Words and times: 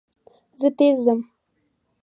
زه 0.61 0.69
تېز 0.77 0.95
ځم. 1.05 1.19